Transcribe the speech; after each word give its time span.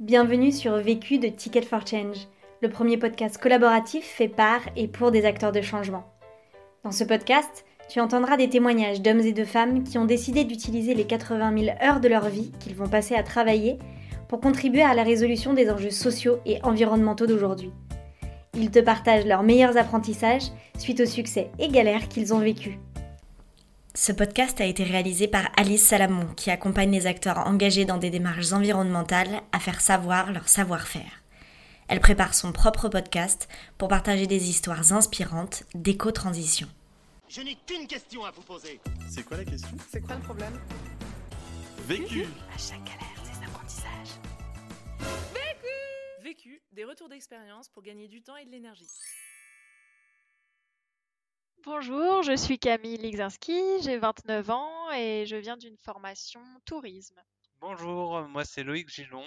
Bienvenue 0.00 0.52
sur 0.52 0.76
Vécu 0.76 1.18
de 1.18 1.26
Ticket 1.26 1.62
for 1.62 1.84
Change, 1.84 2.28
le 2.62 2.70
premier 2.70 2.96
podcast 2.98 3.36
collaboratif 3.36 4.04
fait 4.04 4.28
par 4.28 4.60
et 4.76 4.86
pour 4.86 5.10
des 5.10 5.24
acteurs 5.24 5.50
de 5.50 5.60
changement. 5.60 6.04
Dans 6.84 6.92
ce 6.92 7.02
podcast, 7.02 7.64
tu 7.88 7.98
entendras 7.98 8.36
des 8.36 8.48
témoignages 8.48 9.02
d'hommes 9.02 9.18
et 9.18 9.32
de 9.32 9.44
femmes 9.44 9.82
qui 9.82 9.98
ont 9.98 10.04
décidé 10.04 10.44
d'utiliser 10.44 10.94
les 10.94 11.04
80 11.04 11.64
000 11.64 11.76
heures 11.82 11.98
de 11.98 12.06
leur 12.06 12.28
vie 12.28 12.52
qu'ils 12.60 12.76
vont 12.76 12.86
passer 12.86 13.16
à 13.16 13.24
travailler 13.24 13.76
pour 14.28 14.40
contribuer 14.40 14.82
à 14.82 14.94
la 14.94 15.02
résolution 15.02 15.52
des 15.52 15.68
enjeux 15.68 15.90
sociaux 15.90 16.38
et 16.46 16.62
environnementaux 16.62 17.26
d'aujourd'hui. 17.26 17.72
Ils 18.54 18.70
te 18.70 18.78
partagent 18.78 19.26
leurs 19.26 19.42
meilleurs 19.42 19.76
apprentissages 19.76 20.52
suite 20.78 21.00
aux 21.00 21.06
succès 21.06 21.50
et 21.58 21.70
galères 21.70 22.06
qu'ils 22.06 22.32
ont 22.32 22.38
vécus. 22.38 22.78
Ce 24.00 24.12
podcast 24.12 24.60
a 24.60 24.64
été 24.64 24.84
réalisé 24.84 25.26
par 25.26 25.50
Alice 25.56 25.84
Salamon, 25.84 26.32
qui 26.36 26.52
accompagne 26.52 26.92
les 26.92 27.08
acteurs 27.08 27.38
engagés 27.38 27.84
dans 27.84 27.96
des 27.96 28.10
démarches 28.10 28.52
environnementales 28.52 29.42
à 29.50 29.58
faire 29.58 29.80
savoir 29.80 30.30
leur 30.30 30.48
savoir-faire. 30.48 31.24
Elle 31.88 31.98
prépare 31.98 32.32
son 32.32 32.52
propre 32.52 32.88
podcast 32.88 33.48
pour 33.76 33.88
partager 33.88 34.28
des 34.28 34.50
histoires 34.50 34.92
inspirantes 34.92 35.64
d'éco-transition. 35.74 36.68
Je 37.28 37.40
n'ai 37.40 37.56
qu'une 37.66 37.88
question 37.88 38.24
à 38.24 38.30
vous 38.30 38.42
poser. 38.42 38.80
C'est 39.10 39.24
quoi 39.24 39.36
la 39.36 39.44
question? 39.44 39.76
C'est 39.90 40.00
quoi 40.00 40.14
le 40.14 40.22
problème? 40.22 40.60
Vécu 41.88 42.24
À 42.54 42.56
chaque 42.56 42.84
galère, 42.84 43.20
des 43.24 43.46
apprentissages. 43.46 44.20
Vécu, 46.22 46.62
des 46.72 46.84
retours 46.84 47.08
d'expérience 47.08 47.68
pour 47.68 47.82
gagner 47.82 48.06
du 48.06 48.22
temps 48.22 48.36
et 48.36 48.44
de 48.44 48.50
l'énergie. 48.52 48.86
Bonjour, 51.64 52.22
je 52.22 52.36
suis 52.36 52.58
Camille 52.58 52.98
Ligzinski, 52.98 53.60
j'ai 53.82 53.98
29 53.98 54.50
ans 54.50 54.92
et 54.92 55.26
je 55.26 55.36
viens 55.36 55.56
d'une 55.56 55.76
formation 55.76 56.40
tourisme. 56.64 57.20
Bonjour, 57.60 58.22
moi 58.28 58.44
c'est 58.44 58.62
Loïc 58.62 58.88
Gillon, 58.88 59.24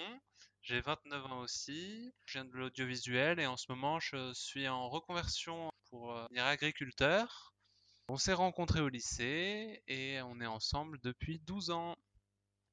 j'ai 0.62 0.80
29 0.80 1.26
ans 1.26 1.40
aussi, 1.40 2.12
je 2.24 2.38
viens 2.38 2.44
de 2.46 2.56
l'audiovisuel 2.56 3.38
et 3.38 3.46
en 3.46 3.58
ce 3.58 3.66
moment 3.70 4.00
je 4.00 4.32
suis 4.32 4.66
en 4.66 4.88
reconversion 4.88 5.70
pour 5.90 6.12
euh, 6.12 6.22
devenir 6.24 6.46
agriculteur. 6.46 7.52
On 8.08 8.16
s'est 8.16 8.32
rencontrés 8.32 8.80
au 8.80 8.88
lycée 8.88 9.82
et 9.86 10.22
on 10.22 10.40
est 10.40 10.46
ensemble 10.46 10.98
depuis 11.02 11.38
12 11.40 11.70
ans. 11.70 11.94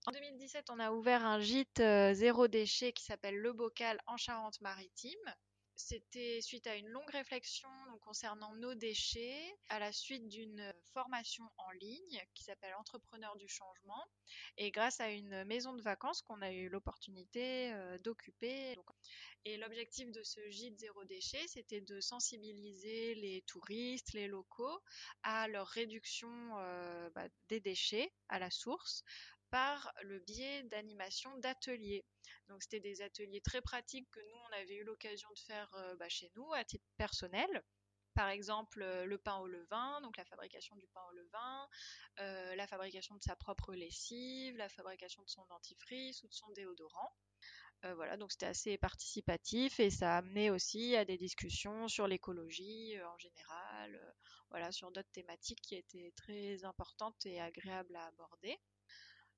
En 0.08 0.12
2017, 0.12 0.70
on 0.72 0.80
a 0.80 0.92
ouvert 0.92 1.26
un 1.26 1.40
gîte 1.40 1.82
euh, 1.82 2.14
zéro 2.14 2.48
déchet 2.48 2.94
qui 2.94 3.04
s'appelle 3.04 3.38
Le 3.38 3.52
Bocal 3.52 4.00
en 4.08 4.16
Charente-Maritime. 4.16 5.36
C'était 5.82 6.42
suite 6.42 6.68
à 6.68 6.76
une 6.76 6.90
longue 6.90 7.10
réflexion 7.10 7.70
concernant 8.02 8.54
nos 8.56 8.76
déchets, 8.76 9.58
à 9.70 9.80
la 9.80 9.94
suite 9.94 10.28
d'une 10.28 10.74
formation 10.94 11.46
en 11.58 11.72
ligne 11.72 12.22
qui 12.34 12.44
s'appelle 12.44 12.76
Entrepreneur 12.76 13.38
du 13.38 13.48
changement, 13.48 14.04
et 14.58 14.72
grâce 14.72 15.00
à 15.00 15.10
une 15.10 15.46
maison 15.46 15.74
de 15.74 15.82
vacances 15.82 16.22
qu'on 16.22 16.42
a 16.42 16.52
eu 16.52 16.68
l'opportunité 16.68 17.72
euh, 17.72 17.98
d'occuper. 18.00 18.76
Et 19.46 19.56
l'objectif 19.56 20.12
de 20.12 20.22
ce 20.22 20.42
gîte 20.50 20.78
zéro 20.78 21.06
déchet, 21.06 21.48
c'était 21.48 21.82
de 21.82 22.02
sensibiliser 22.02 23.16
les 23.16 23.42
touristes, 23.44 24.12
les 24.12 24.28
locaux 24.28 24.84
à 25.24 25.48
leur 25.48 25.68
réduction 25.68 26.30
euh, 26.58 27.10
bah, 27.12 27.30
des 27.48 27.62
déchets 27.62 28.12
à 28.28 28.38
la 28.38 28.52
source 28.52 29.06
par 29.52 29.92
le 30.04 30.20
biais 30.20 30.64
d'animation 30.64 31.36
d'ateliers. 31.38 32.06
Donc 32.48 32.64
c'était 32.64 32.80
des 32.80 33.02
ateliers 33.02 33.42
très 33.42 33.62
pratiques 33.62 34.10
que 34.12 34.20
nous 34.20 34.38
on 34.50 34.56
avait 34.58 34.76
eu 34.76 34.84
l'occasion 34.84 35.30
de 35.32 35.40
faire 35.40 35.74
euh, 35.76 35.96
bah, 35.96 36.10
chez 36.10 36.32
nous 36.36 36.54
à 36.54 36.64
titre 36.64 36.86
personnel. 36.98 37.64
Par 38.16 38.30
exemple, 38.30 38.82
euh, 38.82 39.06
le 39.06 39.18
pain 39.18 39.38
au 39.38 39.48
levain, 39.48 40.02
donc 40.02 40.18
la 40.18 40.26
fabrication 40.26 40.76
du 40.76 40.88
pain 40.88 41.02
au 41.10 41.14
levain, 41.14 41.68
euh, 42.20 42.56
la 42.56 42.68
fabrication 42.68 43.16
de 43.16 43.22
sa 43.22 43.36
propre 43.36 43.74
lessive, 43.74 44.58
la 44.58 44.68
fabrication 44.68 45.22
de 45.22 45.30
son 45.30 45.46
dentifrice 45.46 46.24
ou 46.24 46.28
de 46.28 46.34
son 46.34 46.50
déodorant. 46.52 47.16
Voilà, 47.96 48.18
donc 48.18 48.30
c'était 48.34 48.46
assez 48.46 48.78
participatif 48.78 49.80
et 49.80 49.90
ça 49.90 50.16
a 50.16 50.18
amené 50.18 50.52
aussi 50.52 50.98
à 50.98 51.06
des 51.06 51.18
discussions 51.18 51.88
sur 51.88 52.10
l'écologie 52.10 53.02
en 53.02 53.18
général, 53.18 54.16
voilà, 54.50 54.70
sur 54.74 54.92
d'autres 54.92 55.12
thématiques 55.14 55.62
qui 55.62 55.76
étaient 55.76 56.12
très 56.18 56.66
importantes 56.66 57.26
et 57.26 57.40
agréables 57.40 57.96
à 57.96 58.08
aborder. 58.08 58.60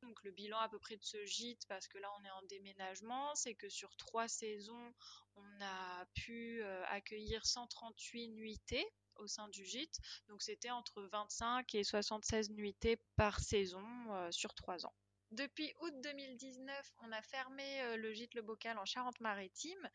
Donc 0.02 0.24
le 0.24 0.32
bilan 0.32 0.58
à 0.60 0.70
peu 0.70 0.80
près 0.80 0.98
de 0.98 1.04
ce 1.04 1.24
gîte, 1.26 1.66
parce 1.68 1.88
que 1.88 1.98
là 1.98 2.10
on 2.20 2.26
est 2.26 2.32
en 2.32 2.42
déménagement, 2.44 3.34
c'est 3.36 3.56
que 3.56 3.70
sur 3.70 3.96
trois 3.98 4.28
saisons, 4.28 4.94
on 5.36 5.62
a 5.62 6.06
pu 6.16 6.62
euh, 6.64 6.84
accueillir 6.88 7.46
138 7.46 8.30
nuitées 8.30 8.88
au 9.16 9.28
sein 9.28 9.48
du 9.50 9.66
gîte. 9.66 10.00
Donc 10.28 10.42
c'était 10.42 10.72
entre 10.72 11.04
25 11.04 11.76
et 11.76 11.84
76 11.84 12.50
nuitées 12.52 12.98
par 13.16 13.40
saison 13.40 13.86
euh, 14.10 14.32
sur 14.32 14.54
trois 14.56 14.86
ans. 14.86 14.94
Depuis 15.32 15.74
août 15.80 15.94
2019, 16.04 16.94
on 17.04 17.12
a 17.14 17.22
fermé 17.22 17.64
euh, 17.84 17.96
le 17.96 18.12
gîte 18.12 18.34
Le 18.34 18.42
Bocal 18.42 18.78
en 18.78 18.84
Charente-Maritime 18.84 19.90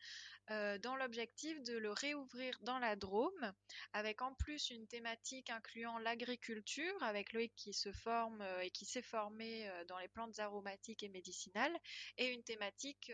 euh, 0.49 0.79
dans 0.79 0.95
l'objectif 0.95 1.61
de 1.61 1.77
le 1.77 1.91
réouvrir 1.91 2.57
dans 2.63 2.79
la 2.79 2.95
Drôme, 2.95 3.53
avec 3.93 4.23
en 4.23 4.33
plus 4.33 4.71
une 4.71 4.87
thématique 4.87 5.51
incluant 5.51 5.99
l'agriculture, 5.99 7.03
avec 7.03 7.33
Loïc 7.33 7.53
qui 7.55 7.71
se 7.71 7.91
forme 7.91 8.41
euh, 8.41 8.61
et 8.61 8.71
qui 8.71 8.85
s'est 8.85 9.03
formé 9.03 9.69
dans 9.87 9.99
les 9.99 10.07
plantes 10.07 10.39
aromatiques 10.39 11.03
et 11.03 11.09
médicinales, 11.09 11.77
et 12.17 12.33
une 12.33 12.43
thématique 12.43 13.11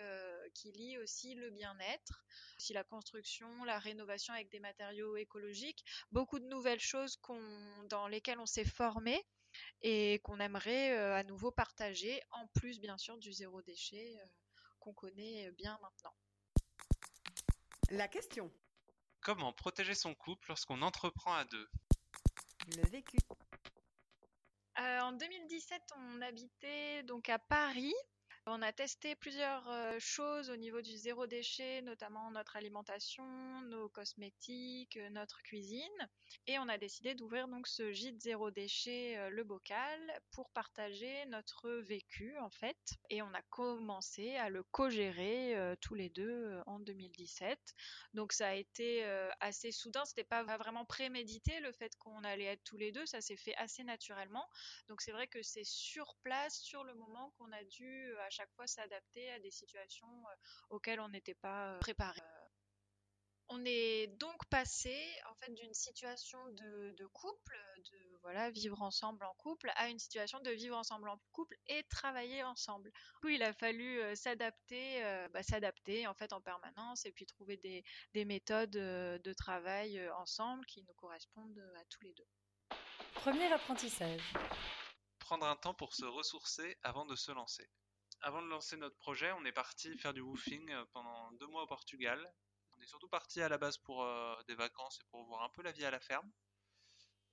qui 0.54 0.72
lie 0.72 0.98
aussi 1.00 1.36
le 1.36 1.50
bien-être, 1.50 2.26
aussi 2.58 2.72
la 2.72 2.86
construction, 2.86 3.66
la 3.66 3.80
rénovation 3.80 4.34
avec 4.34 4.50
des 4.50 4.62
matériaux 4.62 5.18
écologiques, 5.18 5.84
beaucoup 6.12 6.40
de 6.40 6.48
nouvelles 6.48 6.80
choses 6.80 7.20
dans 7.90 8.08
lesquelles 8.08 8.40
on 8.40 8.46
s'est 8.46 8.64
formé 8.64 9.22
et 9.81 10.19
qu'on 10.24 10.40
aimerait 10.40 10.97
euh, 10.97 11.16
à 11.16 11.24
nouveau 11.24 11.52
partager, 11.52 12.22
en 12.31 12.47
plus 12.47 12.80
bien 12.80 12.97
sûr 12.97 13.18
du 13.18 13.31
zéro 13.31 13.62
déchet 13.62 14.18
euh, 14.19 14.25
qu'on 14.80 14.94
connaît 14.94 15.52
bien 15.52 15.78
maintenant. 15.81 16.14
La 17.90 18.08
question. 18.08 18.52
Comment 19.22 19.53
protéger 19.53 19.96
son 19.96 20.13
couple 20.16 20.50
lorsqu'on 20.50 20.81
entreprend 20.81 21.34
à 21.34 21.46
deux? 21.46 21.69
Le 22.75 22.90
vécu. 22.90 23.18
Euh, 24.80 25.00
en 25.02 25.12
2017, 25.13 25.81
on 25.97 26.22
habitait 26.22 27.03
donc 27.03 27.30
à 27.30 27.38
Paris. 27.38 27.94
On 28.46 28.62
a 28.62 28.74
testé 28.74 29.16
plusieurs 29.16 29.70
euh, 29.70 29.96
choses 30.00 30.50
au 30.50 30.58
niveau 30.58 30.81
du 30.81 30.98
zéro 30.98 31.28
déchet, 31.28 31.81
notamment 31.81 32.30
notre 32.31 32.58
alimentation, 32.58 33.24
nos 33.70 33.88
cosmétiques, 33.88 34.98
euh, 34.98 35.09
notre 35.12 35.42
cuisine. 35.44 36.09
Et 36.48 36.59
on 36.59 36.68
a 36.68 36.78
décidé 36.78 37.16
d'ouvrir 37.16 37.48
donc 37.48 37.68
ce 37.68 37.94
gîte 37.94 38.20
zéro 38.20 38.52
déchet, 38.52 39.18
euh, 39.18 39.30
le 39.30 39.46
bocal, 39.46 39.98
pour 40.31 40.50
partager 40.50 41.26
notre 41.28 41.70
vécu 41.72 42.38
en 42.40 42.50
fait. 42.50 42.76
Et 43.09 43.22
on 43.22 43.34
a 43.34 43.42
commencé 43.44 44.36
à 44.36 44.50
le 44.50 44.64
co-gérer 44.64 45.56
tous 45.80 45.96
les 45.96 46.10
deux 46.10 46.60
en 46.66 46.80
2017. 46.80 47.58
Donc 48.14 48.34
ça 48.34 48.50
a 48.50 48.54
été 48.56 49.06
assez 49.40 49.72
soudain, 49.72 50.04
c'était 50.06 50.24
pas 50.24 50.44
vraiment 50.44 50.86
prémédité 50.86 51.60
le 51.60 51.72
fait 51.72 51.96
qu'on 51.98 52.24
allait 52.24 52.46
être 52.46 52.64
tous 52.64 52.78
les 52.78 52.92
deux, 52.92 53.06
ça 53.06 53.22
s'est 53.22 53.38
fait 53.38 53.56
assez 53.56 53.84
naturellement. 53.84 54.48
Donc 54.88 55.02
c'est 55.02 55.12
vrai 55.12 55.28
que 55.28 55.42
c'est 55.44 55.64
sur 55.64 56.16
place, 56.24 56.60
sur 56.60 56.84
le 56.84 56.96
moment, 56.96 57.31
qu'on 57.38 57.52
a 57.52 57.64
dû 57.64 58.12
chaque 58.34 58.52
fois 58.56 58.68
s'adapter 58.68 59.32
à 59.32 59.40
des 59.40 59.52
situations 59.52 60.16
euh, 60.30 60.36
auxquelles 60.70 61.00
on 61.00 61.10
n'était 61.10 61.40
pas 61.48 61.74
euh, 61.74 61.80
préparé. 61.80 62.22
Euh, 62.22 62.44
On 63.50 63.64
est 63.66 64.08
donc 64.26 64.40
passé 64.50 64.96
en 65.30 65.36
fait 65.36 65.54
d'une 65.54 65.74
situation 65.74 66.40
de, 66.60 66.96
de 67.02 67.06
couple, 67.08 67.58
de 67.92 68.00
voilà 68.24 68.50
vivre 68.50 68.82
ensemble 68.82 69.26
en 69.26 69.36
couple, 69.36 69.70
à 69.76 69.90
une 69.90 70.00
situation 70.00 70.40
de 70.40 70.52
vivre 70.52 70.78
ensemble 70.78 71.10
en 71.10 71.20
couple 71.34 71.56
et 71.68 71.84
travailler 71.90 72.42
ensemble. 72.44 72.90
Du 72.92 73.20
coup, 73.22 73.32
il 73.38 73.44
a 73.44 73.54
fallu 73.54 74.00
euh, 74.00 74.16
s'adapter, 74.16 75.04
euh, 75.04 75.28
bah, 75.34 75.44
s'adapter 75.44 76.08
en 76.08 76.16
fait 76.16 76.32
en 76.34 76.42
permanence 76.42 77.06
et 77.06 77.12
puis 77.12 77.26
trouver 77.26 77.58
des, 77.58 77.84
des 78.14 78.26
méthodes 78.26 78.78
euh, 78.78 79.20
de 79.20 79.34
travail 79.34 80.00
ensemble 80.24 80.66
qui 80.66 80.82
nous 80.88 80.96
correspondent 80.96 81.64
à 81.82 81.84
tous 81.92 82.02
les 82.02 82.14
deux. 82.14 82.30
Premier 83.14 83.52
apprentissage. 83.52 84.34
Prendre 85.20 85.46
un 85.46 85.58
temps 85.58 85.76
pour 85.76 85.94
se 85.94 86.06
ressourcer 86.06 86.78
avant 86.82 87.06
de 87.06 87.16
se 87.16 87.32
lancer. 87.32 87.68
Avant 88.26 88.42
de 88.42 88.48
lancer 88.48 88.78
notre 88.78 88.96
projet, 88.96 89.34
on 89.34 89.44
est 89.44 89.52
parti 89.52 89.98
faire 89.98 90.14
du 90.14 90.22
woofing 90.22 90.72
euh, 90.72 90.86
pendant 90.94 91.34
deux 91.34 91.48
mois 91.48 91.64
au 91.64 91.68
Portugal. 91.68 92.34
On 92.72 92.81
est 92.81 92.88
surtout 92.88 93.10
parti 93.10 93.42
à 93.42 93.50
la 93.50 93.58
base 93.58 93.78
pour 93.80 94.06
euh, 94.06 94.42
des 94.48 94.56
vacances 94.56 94.98
et 95.02 95.04
pour 95.12 95.25
voir 95.25 95.44
un 95.44 95.50
peu 95.50 95.62
la 95.62 95.74
vie 95.74 95.84
à 95.84 95.92
la 95.92 96.00
ferme. 96.00 96.31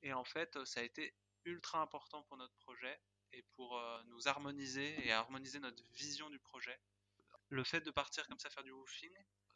Et 0.03 0.13
en 0.13 0.25
fait, 0.25 0.57
euh, 0.57 0.65
ça 0.65 0.81
a 0.81 0.83
été 0.83 1.15
ultra 1.45 1.81
important 1.81 2.25
pour 2.25 2.37
notre 2.39 2.57
projet 2.57 3.01
et 3.33 3.45
pour 3.55 3.81
nous 4.09 4.27
harmoniser 4.27 5.07
et 5.07 5.13
harmoniser 5.13 5.61
notre 5.61 5.85
vision 5.93 6.29
du 6.29 6.41
projet. 6.41 6.77
Le 7.49 7.63
fait 7.63 7.81
de 7.81 7.93
partir 7.93 8.27
comme 8.27 8.41
ça 8.41 8.51
faire 8.51 8.65
du 8.65 8.73
woofing, 8.73 9.13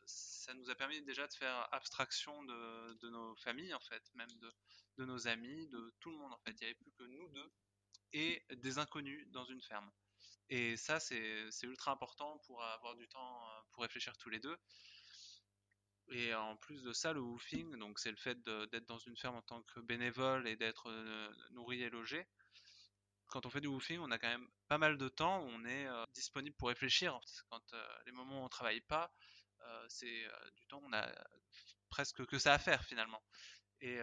ça 0.06 0.54
nous 0.54 0.70
a 0.70 0.76
permis 0.76 1.02
déjà 1.02 1.26
de 1.26 1.32
faire 1.32 1.68
abstraction 1.74 2.44
de, 2.44 2.94
de 2.94 3.10
nos 3.10 3.34
familles 3.34 3.74
en 3.74 3.80
fait, 3.80 4.02
même 4.14 4.30
de, 4.38 4.54
de 4.98 5.04
nos 5.04 5.26
amis, 5.26 5.66
de 5.66 5.92
tout 5.98 6.12
le 6.12 6.18
monde 6.18 6.32
en 6.32 6.38
fait. 6.38 6.52
Il 6.52 6.58
n'y 6.60 6.64
avait 6.66 6.74
plus 6.74 6.92
que 6.92 7.02
nous 7.02 7.28
deux 7.30 7.52
et 8.12 8.44
des 8.52 8.78
inconnus 8.78 9.26
dans 9.32 9.44
une 9.44 9.60
ferme. 9.60 9.90
Et 10.50 10.76
ça, 10.76 11.00
c'est 11.00 11.48
ultra 11.62 11.92
important 11.92 12.38
pour 12.46 12.62
avoir 12.62 12.94
du 12.96 13.08
temps 13.08 13.42
euh, 13.48 13.60
pour 13.72 13.82
réfléchir 13.82 14.16
tous 14.18 14.30
les 14.30 14.40
deux. 14.40 14.56
Et 16.12 16.34
en 16.34 16.56
plus 16.56 16.82
de 16.82 16.92
ça, 16.92 17.14
le 17.14 17.20
woofing, 17.20 17.78
donc 17.78 17.98
c'est 17.98 18.10
le 18.10 18.16
fait 18.16 18.38
d'être 18.42 18.84
dans 18.86 18.98
une 18.98 19.16
ferme 19.16 19.36
en 19.36 19.42
tant 19.42 19.62
que 19.62 19.80
bénévole 19.80 20.46
et 20.46 20.56
d'être 20.56 20.90
euh, 20.90 21.34
nourri 21.52 21.82
et 21.82 21.88
logé, 21.88 22.26
quand 23.26 23.46
on 23.46 23.50
fait 23.50 23.62
du 23.62 23.68
woofing, 23.68 23.98
on 24.00 24.10
a 24.10 24.18
quand 24.18 24.28
même 24.28 24.46
pas 24.68 24.76
mal 24.76 24.98
de 24.98 25.08
temps 25.08 25.40
on 25.42 25.64
est 25.64 25.86
euh, 25.86 26.04
disponible 26.12 26.54
pour 26.56 26.68
réfléchir. 26.68 27.18
Quand 27.50 27.74
les 28.04 28.12
moments 28.12 28.42
où 28.42 28.44
on 28.44 28.48
travaille 28.48 28.82
pas, 28.82 29.12
c'est 29.88 30.28
du 30.56 30.66
temps 30.66 30.82
on 30.84 30.92
a 30.92 31.10
presque 31.88 32.26
que 32.26 32.38
ça 32.38 32.52
à 32.52 32.58
faire 32.58 32.84
finalement. 32.84 33.22
Et, 33.80 33.98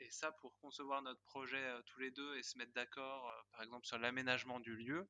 et 0.00 0.10
ça, 0.10 0.32
pour 0.32 0.54
concevoir 0.58 1.00
notre 1.00 1.22
projet 1.22 1.66
tous 1.86 1.98
les 1.98 2.10
deux 2.10 2.36
et 2.36 2.42
se 2.42 2.58
mettre 2.58 2.72
d'accord, 2.74 3.32
par 3.52 3.62
exemple 3.62 3.86
sur 3.86 3.98
l'aménagement 3.98 4.60
du 4.60 4.76
lieu, 4.76 5.08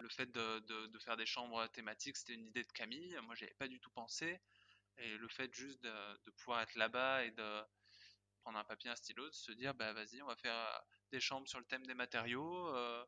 le 0.00 0.08
fait 0.08 0.26
de, 0.30 0.60
de- 0.60 0.98
faire 0.98 1.16
des 1.16 1.26
chambres 1.26 1.66
thématiques, 1.68 2.16
c'était 2.16 2.34
une 2.34 2.46
idée 2.46 2.64
de 2.64 2.72
Camille. 2.72 3.16
Moi, 3.22 3.34
j'y 3.34 3.44
avais 3.44 3.54
pas 3.54 3.68
du 3.68 3.80
tout 3.80 3.90
pensé. 3.90 4.40
Et 4.98 5.16
le 5.18 5.28
fait 5.28 5.52
juste 5.54 5.82
de, 5.82 6.22
de 6.24 6.30
pouvoir 6.32 6.62
être 6.62 6.74
là-bas 6.76 7.24
et 7.24 7.30
de 7.32 7.62
prendre 8.42 8.58
un 8.58 8.64
papier, 8.64 8.90
un 8.90 8.96
stylo, 8.96 9.26
de 9.28 9.32
se 9.34 9.52
dire, 9.52 9.74
bah 9.74 9.92
vas-y, 9.92 10.22
on 10.22 10.26
va 10.26 10.36
faire 10.36 10.54
euh, 10.56 10.78
des 11.12 11.20
chambres 11.20 11.48
sur 11.48 11.58
le 11.60 11.66
thème 11.66 11.86
des 11.86 11.94
matériaux. 11.94 12.68
euh, 12.76 13.04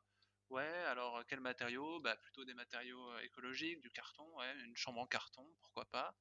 ouais, 0.50 0.66
alors 0.86 1.18
euh, 1.18 1.24
quels 1.28 1.40
matériaux? 1.40 2.00
Bah 2.00 2.16
plutôt 2.16 2.44
des 2.44 2.54
matériaux 2.54 3.18
écologiques, 3.20 3.80
du 3.82 3.90
carton, 3.90 4.26
ouais, 4.38 4.58
une 4.64 4.76
chambre 4.76 5.00
en 5.00 5.06
carton, 5.06 5.46
pourquoi 5.60 5.86
pas. 5.86 6.16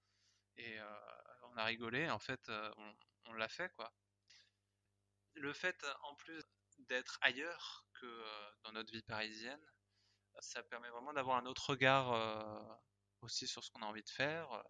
Et 0.58 0.80
on 1.44 1.58
a 1.58 1.66
rigolé, 1.66 2.10
en 2.10 2.20
fait, 2.20 2.50
on, 2.50 2.96
on 3.26 3.34
l'a 3.34 3.50
fait, 3.50 3.70
quoi. 3.74 3.94
Le 5.36 5.54
fait, 5.54 5.86
en 6.02 6.16
plus 6.16 6.44
d'être 6.80 7.20
ailleurs 7.22 7.86
que 7.94 8.24
dans 8.64 8.72
notre 8.72 8.92
vie 8.92 9.04
parisienne, 9.04 9.64
ça 10.42 10.64
permet 10.64 10.90
vraiment 10.90 11.14
d'avoir 11.14 11.38
un 11.38 11.46
autre 11.46 11.70
regard 11.72 12.12
euh, 12.14 12.76
aussi 13.22 13.48
sur 13.48 13.64
ce 13.64 13.72
qu'on 13.72 13.82
a 13.82 13.86
envie 13.86 14.04
de 14.04 14.10
faire. 14.10 14.64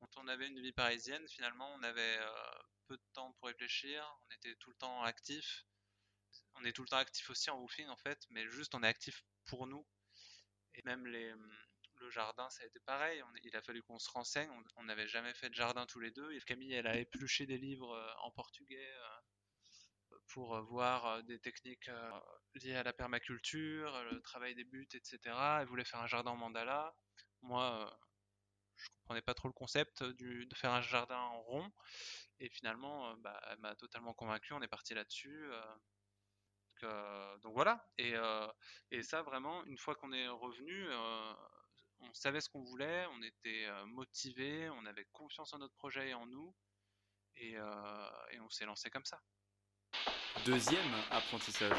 Quand 0.00 0.16
on 0.16 0.28
avait 0.28 0.48
une 0.48 0.60
vie 0.60 0.72
parisienne, 0.72 1.26
finalement, 1.28 1.72
on 1.74 1.82
avait 1.82 2.18
euh, 2.18 2.52
peu 2.86 2.96
de 2.96 3.02
temps 3.12 3.32
pour 3.34 3.48
réfléchir, 3.48 4.04
on 4.28 4.34
était 4.34 4.54
tout 4.56 4.70
le 4.70 4.76
temps 4.76 5.02
actif. 5.02 5.64
On 6.54 6.64
est 6.64 6.72
tout 6.72 6.82
le 6.82 6.88
temps 6.88 6.96
actif 6.96 7.28
aussi 7.30 7.50
en 7.50 7.58
woofing 7.60 7.88
en 7.88 7.96
fait, 7.96 8.26
mais 8.30 8.46
juste 8.48 8.74
on 8.74 8.82
est 8.82 8.88
actif 8.88 9.24
pour 9.44 9.66
nous. 9.66 9.86
Et 10.74 10.82
même 10.84 11.06
les, 11.06 11.34
le 12.00 12.10
jardin, 12.10 12.48
ça 12.50 12.62
a 12.62 12.66
été 12.66 12.80
pareil. 12.80 13.22
Il 13.44 13.56
a 13.56 13.62
fallu 13.62 13.82
qu'on 13.82 13.98
se 13.98 14.10
renseigne. 14.10 14.50
On- 14.76 14.84
n'avait 14.84 15.08
jamais 15.08 15.34
fait 15.34 15.48
de 15.50 15.54
jardin 15.54 15.86
tous 15.86 16.00
les 16.00 16.10
deux. 16.10 16.32
Et 16.32 16.40
Camille, 16.40 16.72
elle 16.72 16.86
a 16.86 16.96
épluché 16.96 17.46
des 17.46 17.58
livres 17.58 17.92
euh, 17.94 18.12
en 18.22 18.30
portugais 18.30 18.90
pour 20.30 20.54
euh, 20.54 20.62
voir 20.62 21.06
euh, 21.06 21.22
des 21.22 21.38
techniques 21.38 21.88
euh, 21.88 22.20
liées 22.54 22.76
à 22.76 22.82
la 22.82 22.92
permaculture, 22.92 24.02
le 24.04 24.20
travail 24.22 24.54
des 24.54 24.64
buts, 24.64 24.88
etc. 24.94 25.18
Elle 25.60 25.66
voulait 25.66 25.84
faire 25.84 26.00
un 26.00 26.06
jardin 26.06 26.32
en 26.32 26.36
mandala. 26.36 26.94
Moi, 27.42 27.90
je 28.76 28.88
comprenais 28.98 29.22
pas 29.22 29.34
trop 29.34 29.48
le 29.48 29.54
concept 29.54 30.02
de 30.02 30.54
faire 30.54 30.72
un 30.72 30.82
jardin 30.82 31.18
en 31.18 31.40
rond. 31.42 31.70
Et 32.38 32.48
finalement, 32.50 33.14
bah, 33.18 33.40
elle 33.50 33.58
m'a 33.58 33.74
totalement 33.76 34.14
convaincu. 34.14 34.52
On 34.52 34.62
est 34.62 34.68
parti 34.68 34.94
là-dessus. 34.94 35.50
donc, 36.82 37.52
voilà. 37.54 37.88
Et, 37.98 38.14
ça, 39.02 39.22
vraiment, 39.22 39.64
une 39.64 39.78
fois 39.78 39.94
qu'on 39.94 40.12
est 40.12 40.28
revenu, 40.28 40.86
on 42.00 42.12
savait 42.12 42.42
ce 42.42 42.50
qu'on 42.50 42.62
voulait, 42.62 43.06
on 43.12 43.22
était 43.22 43.68
motivé, 43.86 44.68
on 44.70 44.84
avait 44.84 45.06
confiance 45.12 45.54
en 45.54 45.58
notre 45.58 45.74
projet 45.76 46.10
et 46.10 46.14
en 46.14 46.26
nous. 46.26 46.54
Et 47.36 47.58
on 47.58 48.50
s'est 48.50 48.66
lancé 48.66 48.90
comme 48.90 49.06
ça. 49.06 49.22
Deuxième 50.44 50.94
apprentissage. 51.10 51.76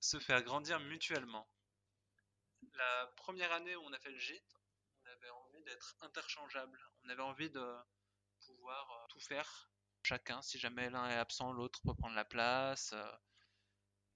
se 0.00 0.18
faire 0.18 0.42
grandir 0.42 0.80
mutuellement. 0.80 1.48
La 2.74 3.06
première 3.16 3.52
année 3.52 3.76
où 3.76 3.82
on 3.84 3.92
a 3.92 3.98
fait 3.98 4.10
le 4.10 4.18
gîte, 4.18 4.54
on 5.04 5.10
avait 5.10 5.30
envie 5.30 5.62
d'être 5.64 5.96
interchangeable. 6.00 6.78
On 7.04 7.08
avait 7.08 7.22
envie 7.22 7.50
de 7.50 7.76
pouvoir 8.46 8.90
euh, 8.90 9.06
tout 9.08 9.20
faire 9.20 9.70
chacun. 10.02 10.40
Si 10.42 10.58
jamais 10.58 10.90
l'un 10.90 11.08
est 11.10 11.16
absent, 11.16 11.52
l'autre 11.52 11.80
peut 11.84 11.94
prendre 11.94 12.14
la 12.14 12.24
place. 12.24 12.92
euh, 12.94 13.12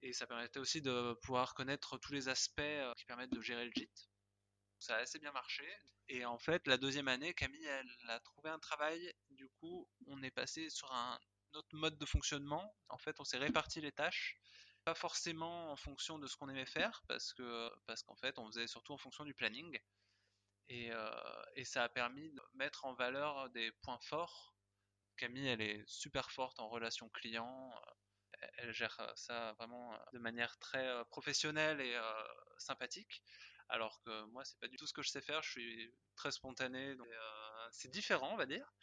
Et 0.01 0.13
ça 0.13 0.27
permettait 0.27 0.59
aussi 0.59 0.81
de 0.81 1.13
pouvoir 1.21 1.53
connaître 1.53 1.97
tous 1.97 2.13
les 2.13 2.29
aspects 2.29 2.59
euh, 2.59 2.93
qui 2.95 3.05
permettent 3.05 3.31
de 3.31 3.41
gérer 3.41 3.65
le 3.65 3.71
gîte. 3.75 4.09
Ça 4.79 4.95
a 4.95 4.99
assez 4.99 5.19
bien 5.19 5.31
marché. 5.31 5.65
Et 6.09 6.25
en 6.25 6.37
fait, 6.37 6.65
la 6.67 6.77
deuxième 6.77 7.07
année, 7.07 7.33
Camille, 7.33 7.65
elle 7.65 8.09
a 8.09 8.19
trouvé 8.19 8.49
un 8.49 8.59
travail. 8.59 9.13
Du 9.31 9.49
coup, 9.59 9.87
on 10.07 10.21
est 10.23 10.31
passé 10.31 10.69
sur 10.69 10.91
un 10.93 11.19
autre 11.57 11.69
mode 11.73 11.97
de 11.97 12.05
fonctionnement. 12.05 12.75
En 12.89 12.97
fait, 12.97 13.19
on 13.19 13.23
s'est 13.23 13.37
réparti 13.37 13.81
les 13.81 13.91
tâches 13.91 14.39
pas 14.87 14.95
forcément 14.95 15.69
en 15.73 15.75
fonction 15.75 16.17
de 16.17 16.27
ce 16.27 16.37
qu'on 16.37 16.47
aimait 16.47 16.65
faire, 16.65 17.03
parce 17.09 17.33
que 17.33 17.69
parce 17.87 18.03
qu'en 18.03 18.15
fait, 18.15 18.39
on 18.39 18.47
faisait 18.47 18.67
surtout 18.67 18.93
en 18.93 18.97
fonction 18.97 19.25
du 19.25 19.33
planning. 19.33 19.77
Et, 20.69 20.93
euh, 20.93 21.63
ça 21.65 21.83
a 21.83 21.89
permis 21.89 22.31
de 22.31 22.41
mettre 22.53 22.85
en 22.85 22.93
valeur 22.93 23.49
des 23.49 23.69
points 23.81 23.99
forts. 23.99 24.55
Camille, 25.17 25.47
elle 25.47 25.61
est 25.61 25.83
super 25.87 26.31
forte 26.31 26.61
en 26.61 26.69
relation 26.69 27.09
client. 27.09 27.73
Elle 28.59 28.71
gère 28.71 29.11
ça 29.17 29.51
vraiment 29.59 29.93
de 30.13 30.19
manière 30.19 30.57
très 30.59 30.87
euh, 30.87 31.03
professionnelle 31.03 31.81
et 31.81 31.93
euh, 31.93 32.23
sympathique. 32.57 33.21
Alors 33.67 33.99
que 34.03 34.23
moi, 34.27 34.45
c'est 34.45 34.59
pas 34.59 34.69
du 34.69 34.77
tout 34.77 34.87
ce 34.87 34.93
que 34.93 35.01
je 35.01 35.09
sais 35.09 35.21
faire. 35.21 35.43
Je 35.43 35.51
suis 35.51 35.93
très 36.15 36.31
spontané. 36.31 36.95
donc, 36.95 37.09
c'est 37.71 37.91
différent, 37.91 38.31
on 38.31 38.37
va 38.37 38.45
dire. 38.45 38.73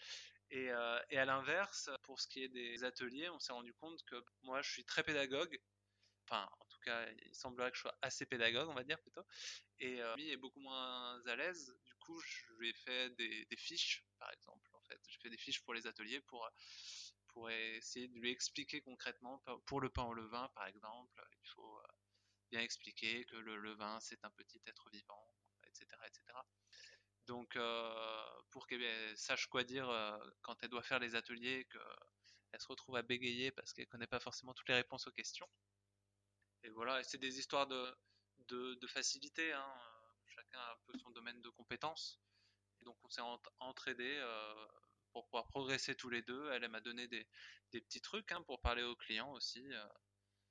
Et, 0.54 0.70
euh, 0.70 1.00
et 1.10 1.18
à 1.18 1.24
l'inverse, 1.24 1.90
pour 2.04 2.20
ce 2.20 2.28
qui 2.28 2.44
est 2.44 2.48
des 2.48 2.84
ateliers, 2.84 3.28
on 3.28 3.40
s'est 3.40 3.52
rendu 3.52 3.74
compte 3.74 4.00
que 4.04 4.14
moi, 4.42 4.62
je 4.62 4.70
suis 4.70 4.84
très 4.84 5.02
pédagogue. 5.02 5.58
Enfin 6.26 6.48
en 6.58 6.64
tout 6.66 6.78
cas 6.80 7.06
il 7.26 7.34
semblerait 7.34 7.70
que 7.70 7.76
je 7.76 7.82
sois 7.82 7.98
assez 8.00 8.24
pédagogue 8.24 8.66
on 8.70 8.74
va 8.74 8.82
dire 8.82 8.98
plutôt. 9.02 9.24
Et 9.78 10.00
euh, 10.00 10.16
lui 10.16 10.30
est 10.30 10.38
beaucoup 10.38 10.60
moins 10.60 11.20
à 11.26 11.36
l'aise. 11.36 11.76
Du 11.84 11.94
coup 11.96 12.18
je 12.18 12.52
lui 12.54 12.70
ai 12.70 12.72
fait 12.72 13.10
des, 13.10 13.46
fiches 13.58 14.02
par 14.18 14.32
exemple 14.32 14.70
en 14.74 14.80
fait. 14.88 14.98
J'ai 15.06 15.18
fait 15.20 15.28
des 15.28 15.36
fiches 15.36 15.62
pour 15.62 15.74
les 15.74 15.86
ateliers 15.86 16.22
pour 16.22 16.48
pour 17.28 17.50
essayer 17.50 18.08
de 18.08 18.14
lui 18.14 18.30
expliquer 18.30 18.80
concrètement 18.80 19.42
pour 19.66 19.82
le 19.82 19.90
pain 19.90 20.04
au 20.04 20.14
levain 20.14 20.48
par 20.54 20.66
exemple. 20.66 21.22
Il 21.42 21.48
faut 21.48 21.78
euh, 21.78 21.92
bien 22.50 22.60
expliquer 22.62 23.26
que 23.26 23.36
le 23.36 23.56
levain 23.56 24.00
c'est 24.00 24.24
un 24.24 24.30
petit 24.30 24.62
être 24.66 24.88
vivant 24.90 25.28
etc 25.66 25.86
etc 26.06 26.38
donc 27.26 27.56
qu'elle 28.78 29.16
sache 29.16 29.46
quoi 29.46 29.64
dire 29.64 29.88
euh, 29.88 30.18
quand 30.42 30.62
elle 30.62 30.70
doit 30.70 30.82
faire 30.82 30.98
les 30.98 31.14
ateliers 31.14 31.66
qu'elle 31.70 32.60
se 32.60 32.68
retrouve 32.68 32.96
à 32.96 33.02
bégayer 33.02 33.50
parce 33.52 33.72
qu'elle 33.72 33.86
connaît 33.86 34.06
pas 34.06 34.20
forcément 34.20 34.54
toutes 34.54 34.68
les 34.68 34.74
réponses 34.76 35.06
aux 35.06 35.12
questions 35.12 35.48
et 36.64 36.70
voilà, 36.70 37.02
c'est 37.04 37.18
des 37.18 37.38
histoires 37.38 37.66
de, 37.66 38.86
facilité. 38.88 39.52
Hein. 39.52 39.74
Chacun 40.26 40.58
a 40.58 40.72
un 40.72 40.76
peu 40.86 40.98
son 40.98 41.10
domaine 41.10 41.40
de 41.42 41.50
compétences. 41.50 42.18
Et 42.80 42.84
donc 42.84 42.96
on 43.04 43.08
s'est 43.08 43.20
ent- 43.20 43.40
entraidés 43.60 44.16
euh, 44.18 44.66
pour 45.12 45.26
pouvoir 45.26 45.46
progresser 45.48 45.94
tous 45.94 46.08
les 46.08 46.22
deux. 46.22 46.50
Elle, 46.52 46.68
m'a 46.70 46.80
donné 46.80 47.06
des, 47.06 47.26
petits 47.70 48.00
trucs 48.00 48.32
hein, 48.32 48.42
pour 48.42 48.60
parler 48.60 48.82
aux 48.82 48.96
clients 48.96 49.32
aussi. 49.32 49.62
euh. 49.72 49.88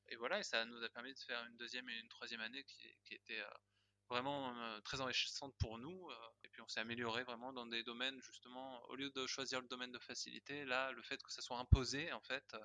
Et 0.09 0.15
voilà, 0.15 0.39
et 0.39 0.43
ça 0.43 0.65
nous 0.65 0.83
a 0.83 0.89
permis 0.89 1.13
de 1.13 1.19
faire 1.19 1.43
une 1.45 1.57
deuxième 1.57 1.89
et 1.89 1.97
une 1.97 2.09
troisième 2.09 2.41
année 2.41 2.63
qui, 2.65 3.15
était 3.15 3.43
vraiment 4.09 4.53
très 4.81 5.01
enrichissante 5.01 5.55
pour 5.57 5.79
nous. 5.79 6.11
Puis 6.53 6.61
on 6.61 6.67
s'est 6.67 6.79
amélioré 6.79 7.23
vraiment 7.23 7.51
dans 7.51 7.65
des 7.65 7.83
domaines 7.83 8.21
justement, 8.21 8.81
au 8.85 8.95
lieu 8.95 9.10
de 9.10 9.27
choisir 9.27 9.60
le 9.60 9.67
domaine 9.67 9.91
de 9.91 10.00
facilité, 10.00 10.65
là, 10.65 10.91
le 10.91 11.01
fait 11.01 11.22
que 11.22 11.31
ça 11.31 11.41
soit 11.41 11.57
imposé, 11.57 12.13
en 12.13 12.22
fait, 12.22 12.45
euh, 12.53 12.60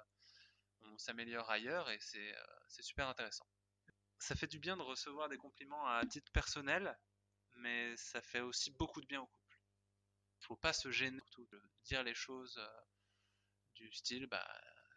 on 0.82 0.98
s'améliore 0.98 1.50
ailleurs 1.50 1.90
et 1.90 1.98
c'est 2.00 2.36
euh, 2.36 2.46
c'est 2.68 2.82
super 2.82 3.08
intéressant. 3.08 3.46
Ça 4.18 4.34
fait 4.34 4.46
du 4.46 4.58
bien 4.58 4.76
de 4.76 4.82
recevoir 4.82 5.28
des 5.28 5.38
compliments 5.38 5.86
à 5.86 6.04
titre 6.06 6.30
personnel, 6.32 6.96
mais 7.56 7.96
ça 7.96 8.20
fait 8.20 8.40
aussi 8.40 8.70
beaucoup 8.72 9.00
de 9.00 9.06
bien 9.06 9.22
au 9.22 9.26
couple. 9.26 9.58
Faut 10.40 10.56
pas 10.56 10.72
se 10.72 10.90
gêner, 10.90 11.18
surtout 11.20 11.46
de 11.46 11.62
dire 11.84 12.02
les 12.02 12.14
choses 12.14 12.58
euh, 12.58 12.80
du 13.74 13.90
style, 13.92 14.26
bah 14.26 14.46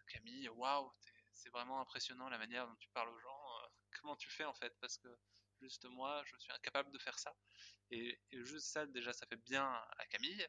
Camille, 0.07 0.49
waouh, 0.49 0.91
c'est 1.31 1.49
vraiment 1.49 1.79
impressionnant 1.79 2.29
la 2.29 2.37
manière 2.37 2.67
dont 2.67 2.75
tu 2.75 2.89
parles 2.89 3.09
aux 3.09 3.19
gens. 3.19 3.69
comment 3.99 4.15
tu 4.17 4.29
fais 4.29 4.43
en 4.45 4.53
fait 4.53 4.73
Parce 4.81 4.97
que 4.97 5.07
juste 5.61 5.85
moi, 5.85 6.23
je 6.25 6.35
suis 6.37 6.51
incapable 6.51 6.91
de 6.91 6.99
faire 6.99 7.17
ça. 7.19 7.35
Et, 7.91 8.19
et 8.31 8.43
juste 8.43 8.67
ça, 8.67 8.85
déjà, 8.85 9.13
ça 9.13 9.25
fait 9.27 9.41
bien 9.45 9.63
à 9.97 10.05
Camille. 10.07 10.45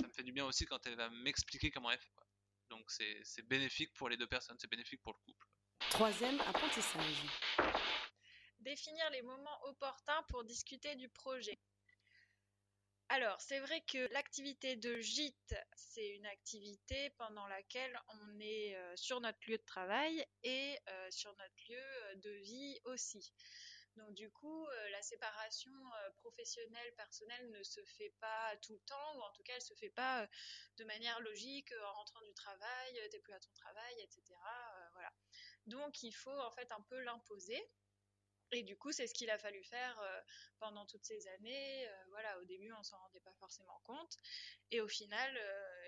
Ça 0.00 0.06
me 0.06 0.12
fait 0.12 0.22
du 0.22 0.32
bien 0.32 0.44
aussi 0.46 0.66
quand 0.66 0.86
elle 0.86 0.96
va 0.96 1.10
m'expliquer 1.10 1.70
comment 1.70 1.90
elle 1.90 1.98
fait. 1.98 2.12
quoi. 2.14 2.26
Donc 2.70 2.90
c'est 2.90 3.20
c'est 3.24 3.42
bénéfique 3.42 3.92
pour 3.94 4.08
les 4.08 4.16
deux 4.16 4.26
personnes, 4.26 4.56
c'est 4.58 4.70
bénéfique 4.70 5.02
pour 5.02 5.12
le 5.12 5.18
couple. 5.18 5.46
Troisième 5.90 6.40
apprentissage. 6.40 7.22
définir 8.60 9.10
les 9.10 9.22
moments 9.22 9.64
opportuns 9.64 10.22
pour 10.28 10.44
discuter 10.44 10.94
du 10.96 11.08
projet. 11.08 11.58
Alors, 13.08 13.38
c'est 13.42 13.60
vrai 13.60 13.82
que 13.82 14.10
l'activité 14.14 14.76
de 14.76 14.98
gîte, 15.00 15.54
c'est 15.74 16.08
une 16.16 16.24
activité 16.24 17.10
pendant 17.18 17.46
laquelle 17.46 18.00
on 18.08 18.40
est 18.40 18.74
euh, 18.74 18.96
sur 18.96 19.20
notre 19.20 19.38
lieu 19.46 19.58
de 19.58 19.64
travail 19.64 20.24
et 20.42 20.78
euh, 20.88 21.10
sur 21.10 21.30
notre 21.36 21.54
lieu 21.68 21.76
euh, 21.76 22.14
de 22.16 22.30
vie 22.30 22.80
aussi. 22.86 23.34
Donc 23.96 24.14
du 24.14 24.30
coup, 24.30 24.66
euh, 24.66 24.88
la 24.90 25.02
séparation 25.02 25.70
euh, 25.72 26.10
professionnelle-personnelle 26.16 27.50
ne 27.50 27.62
se 27.62 27.82
fait 27.84 28.14
pas 28.20 28.56
tout 28.62 28.72
le 28.72 28.80
temps, 28.80 29.16
ou 29.16 29.20
en 29.20 29.32
tout 29.32 29.42
cas, 29.42 29.54
elle 29.54 29.62
se 29.62 29.74
fait 29.74 29.90
pas 29.90 30.22
euh, 30.22 30.26
de 30.78 30.84
manière 30.84 31.20
logique 31.20 31.72
en 31.84 31.92
rentrant 31.92 32.22
du 32.22 32.32
travail, 32.32 33.08
t'es 33.10 33.20
plus 33.20 33.34
à 33.34 33.40
ton 33.40 33.52
travail, 33.52 33.94
etc. 34.00 34.22
voilà. 34.92 35.12
Donc 35.66 36.02
il 36.02 36.12
faut 36.12 36.40
en 36.40 36.50
fait 36.52 36.70
un 36.72 36.80
peu 36.82 37.00
l'imposer. 37.00 37.62
Et 38.54 38.62
du 38.62 38.76
coup, 38.76 38.92
c'est 38.92 39.06
ce 39.06 39.14
qu'il 39.14 39.30
a 39.30 39.38
fallu 39.38 39.64
faire 39.64 39.98
pendant 40.58 40.84
toutes 40.84 41.06
ces 41.06 41.26
années. 41.28 41.88
Voilà, 42.10 42.38
au 42.38 42.44
début, 42.44 42.70
on 42.74 42.82
s'en 42.82 42.98
rendait 42.98 43.20
pas 43.20 43.32
forcément 43.40 43.80
compte. 43.84 44.18
Et 44.70 44.82
au 44.82 44.88
final, 44.88 45.32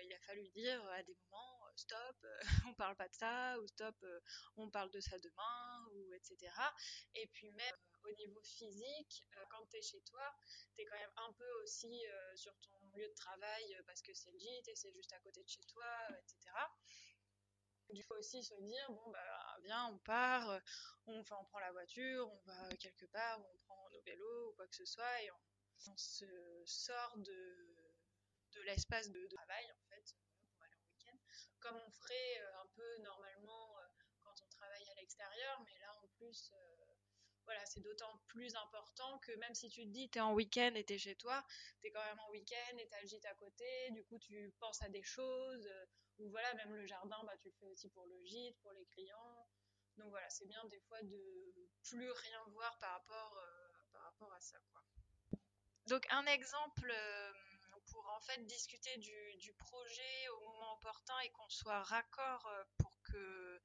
il 0.03 0.11
a 0.11 0.19
fallu 0.21 0.49
dire 0.49 0.83
à 0.89 1.03
des 1.03 1.13
moments, 1.13 1.64
stop, 1.77 2.27
on 2.67 2.73
parle 2.75 2.95
pas 2.95 3.07
de 3.07 3.15
ça, 3.15 3.59
ou 3.59 3.67
stop, 3.67 3.95
on 4.57 4.69
parle 4.69 4.91
de 4.91 4.99
ça 4.99 5.17
demain, 5.19 5.87
ou 5.91 6.13
etc. 6.13 6.51
Et 7.15 7.27
puis 7.27 7.51
même 7.51 7.75
au 8.03 8.11
niveau 8.11 8.41
physique, 8.41 9.23
quand 9.49 9.65
tu 9.67 9.77
es 9.77 9.81
chez 9.81 10.01
toi, 10.01 10.35
tu 10.75 10.81
es 10.81 10.85
quand 10.85 10.97
même 10.97 11.13
un 11.17 11.33
peu 11.33 11.51
aussi 11.63 12.03
sur 12.35 12.53
ton 12.59 12.75
lieu 12.95 13.07
de 13.07 13.13
travail 13.13 13.77
parce 13.87 14.01
que 14.01 14.13
c'est 14.13 14.31
le 14.31 14.39
gîte 14.39 14.67
et 14.67 14.75
c'est 14.75 14.91
juste 14.93 15.13
à 15.13 15.19
côté 15.19 15.43
de 15.43 15.49
chez 15.49 15.63
toi, 15.65 15.85
etc. 16.19 16.51
Il 17.89 18.03
faut 18.03 18.15
aussi 18.15 18.43
se 18.43 18.55
dire, 18.55 18.91
bon, 18.91 19.11
bah, 19.11 19.57
viens, 19.63 19.85
on 19.87 19.97
part, 19.99 20.49
euh, 20.49 20.59
on, 21.05 21.19
on 21.19 21.45
prend 21.45 21.59
la 21.59 21.71
voiture, 21.71 22.31
on 22.31 22.41
va 22.45 22.69
quelque 22.77 23.05
part, 23.05 23.39
on 23.39 23.57
prend 23.65 23.89
nos 23.91 24.01
vélos 24.01 24.49
ou 24.49 24.53
quoi 24.53 24.67
que 24.67 24.75
ce 24.75 24.85
soit, 24.85 25.21
et 25.21 25.31
on, 25.31 25.97
se 25.97 26.25
sort 26.65 27.17
de 27.17 28.61
l'espace 28.63 29.11
de, 29.11 29.27
travail, 29.27 29.71
en 29.71 29.83
fait, 29.89 30.15
pour 30.49 30.63
aller 30.63 30.75
en 30.75 30.87
week-end, 30.89 31.17
comme 31.65 31.81
on 31.83 31.89
ferait 31.89 32.41
euh, 32.41 32.61
un 32.61 32.67
peu 32.75 32.97
normalement 32.99 33.79
euh, 33.79 33.87
quand 34.21 34.35
on 34.43 34.49
travaille 34.49 34.87
à 34.89 34.95
l'extérieur, 34.95 35.61
mais 35.65 35.77
là, 35.79 35.91
en 35.95 36.07
plus, 36.19 36.53
voilà, 37.43 37.65
c'est 37.65 37.79
d'autant 37.79 38.21
plus 38.27 38.55
important 38.55 39.17
que 39.19 39.31
même 39.33 39.53
si 39.55 39.69
tu 39.69 39.83
te 39.83 39.89
dis 39.89 40.09
tu 40.09 40.19
es 40.19 40.21
en 40.21 40.33
week-end 40.33 40.73
et 40.75 40.83
tu 40.83 40.93
es 40.93 40.97
chez 40.97 41.15
toi, 41.15 41.43
tu 41.81 41.87
es 41.87 41.91
quand 41.91 42.03
même 42.05 42.19
en 42.19 42.29
week-end 42.29 42.77
et 42.77 42.87
tu 42.87 42.95
as 42.95 43.01
le 43.01 43.07
gîte 43.07 43.25
à 43.25 43.33
côté, 43.35 43.91
du 43.91 44.03
coup 44.05 44.19
tu 44.19 44.53
penses 44.59 44.81
à 44.83 44.89
des 44.89 45.03
choses, 45.03 45.67
ou 46.19 46.29
voilà, 46.29 46.53
même 46.55 46.73
le 46.73 46.85
jardin, 46.85 47.17
bah, 47.25 47.37
tu 47.41 47.49
le 47.49 47.53
fais 47.59 47.67
aussi 47.67 47.89
pour 47.89 48.05
le 48.05 48.23
gîte, 48.23 48.57
pour 48.61 48.71
les 48.73 48.85
clients. 48.85 49.47
Donc 49.97 50.09
voilà, 50.09 50.29
c'est 50.29 50.47
bien 50.47 50.63
des 50.65 50.79
fois 50.81 51.01
de 51.03 51.53
plus 51.83 52.11
rien 52.11 52.43
voir 52.47 52.77
par 52.79 52.91
rapport, 52.93 53.37
euh, 53.37 53.69
par 53.91 54.01
rapport 54.03 54.33
à 54.33 54.39
ça. 54.39 54.57
Quoi. 54.71 54.83
Donc 55.87 56.05
un 56.09 56.25
exemple 56.25 56.91
euh, 56.91 57.33
pour 57.95 58.09
en 58.09 58.19
fait 58.19 58.45
discuter 58.45 58.97
du, 58.97 59.53
projet 59.57 60.29
au 60.35 60.39
moment 60.41 60.73
opportun 60.73 61.17
et 61.23 61.29
qu'on 61.29 61.47
soit 61.47 61.81
raccord 61.83 62.45
euh, 62.47 62.63
pour 62.77 63.01
que 63.03 63.61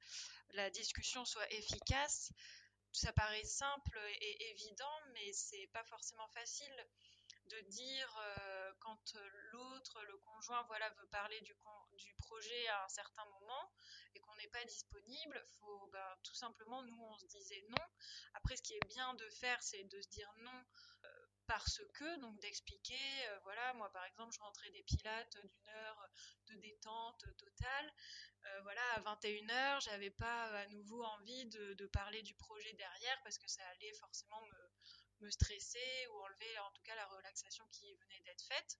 la 0.51 0.69
discussion 0.69 1.25
soit 1.25 1.51
efficace. 1.51 2.31
Ça 2.93 3.11
paraît 3.11 3.43
simple 3.43 3.99
et 4.21 4.51
évident, 4.51 4.99
mais 5.13 5.33
c'est 5.33 5.67
pas 5.73 5.83
forcément 5.83 6.27
facile 6.29 6.87
de 7.45 7.59
dire 7.69 8.17
euh, 8.19 8.71
quand 8.79 9.15
l'autre, 9.51 10.01
le 10.03 10.17
conjoint, 10.19 10.63
voilà, 10.67 10.89
veut 10.91 11.07
parler 11.07 11.39
du, 11.41 11.53
du 11.97 12.13
projet 12.15 12.67
à 12.67 12.85
un 12.85 12.89
certain 12.89 13.25
moment 13.25 13.71
et 14.15 14.19
qu'on 14.19 14.35
n'est 14.35 14.49
pas 14.49 14.63
disponible, 14.65 15.45
faut 15.59 15.89
ben, 15.91 16.17
tout 16.23 16.35
simplement, 16.35 16.81
nous, 16.83 17.01
on 17.01 17.17
se 17.17 17.25
disait 17.25 17.65
non. 17.69 17.85
Après, 18.35 18.55
ce 18.55 18.61
qui 18.61 18.73
est 18.73 18.87
bien 18.87 19.13
de 19.15 19.29
faire, 19.29 19.61
c'est 19.61 19.83
de 19.83 20.01
se 20.01 20.09
dire 20.09 20.31
non 20.37 20.63
euh, 21.03 21.10
parce 21.51 21.81
que, 21.93 22.19
donc 22.21 22.39
d'expliquer, 22.39 23.27
euh, 23.27 23.39
voilà, 23.43 23.73
moi 23.73 23.91
par 23.91 24.05
exemple, 24.05 24.33
je 24.33 24.39
rentrais 24.39 24.71
des 24.71 24.83
pilates 24.83 25.37
d'une 25.41 25.67
heure 25.75 26.09
de 26.47 26.55
détente 26.55 27.25
totale. 27.37 27.93
voilà, 28.63 28.81
à 28.95 29.01
21h, 29.01 29.81
j'avais 29.83 30.11
pas 30.11 30.45
à 30.61 30.65
nouveau 30.67 31.03
envie 31.03 31.45
de, 31.47 31.87
parler 31.87 32.21
du 32.21 32.33
projet 32.35 32.73
derrière 32.73 33.21
parce 33.23 33.37
que 33.37 33.49
ça 33.49 33.63
allait 33.73 33.93
forcément 33.93 34.41
me, 34.45 35.25
me 35.25 35.29
stresser 35.29 36.07
ou 36.11 36.21
enlever 36.21 36.59
en 36.59 36.71
tout 36.71 36.83
cas 36.83 36.95
la 36.95 37.07
relaxation 37.07 37.65
qui 37.73 37.93
venait 37.95 38.21
d'être 38.21 38.45
faite. 38.45 38.79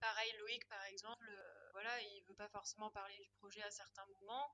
Pareil, 0.00 0.32
Loïc, 0.38 0.68
par 0.68 0.84
exemple, 0.84 1.28
euh, 1.28 1.65
voilà, 1.76 2.00
il 2.00 2.22
veut 2.26 2.34
pas 2.34 2.48
forcément 2.48 2.90
parler 2.90 3.18
du 3.18 3.28
projet 3.38 3.60
à 3.60 3.70
certains 3.70 4.06
moments. 4.06 4.50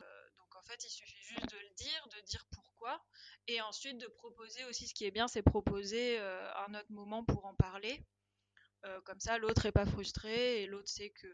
Euh, 0.00 0.30
donc 0.38 0.56
en 0.56 0.62
fait, 0.62 0.82
il 0.84 0.90
suffit 0.90 1.22
juste 1.22 1.48
de 1.48 1.56
le 1.56 1.74
dire, 1.76 2.08
de 2.16 2.20
dire 2.22 2.44
pourquoi, 2.50 3.00
et 3.46 3.60
ensuite 3.60 3.96
de 3.98 4.08
proposer 4.08 4.64
aussi. 4.64 4.88
Ce 4.88 4.94
qui 4.94 5.04
est 5.04 5.12
bien, 5.12 5.28
c'est 5.28 5.42
proposer 5.42 6.18
euh, 6.18 6.52
un 6.66 6.74
autre 6.74 6.90
moment 6.90 7.24
pour 7.24 7.44
en 7.46 7.54
parler. 7.54 8.04
comme 9.04 9.20
ça, 9.20 9.38
l'autre 9.38 9.66
est 9.66 9.72
pas 9.72 9.86
frustré 9.86 10.62
et 10.62 10.66
l'autre 10.66 10.88
sait 10.88 11.10
que 11.10 11.28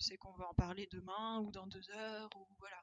c'est 0.00 0.16
qu'on 0.16 0.32
va 0.32 0.48
en 0.48 0.54
parler 0.54 0.88
demain 0.90 1.40
ou 1.40 1.52
dans 1.52 1.66
deux 1.66 1.88
heures 1.90 2.30
ou 2.36 2.46
voilà. 2.58 2.82